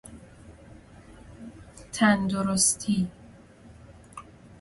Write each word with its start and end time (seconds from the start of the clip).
تندرستی 1.91 3.07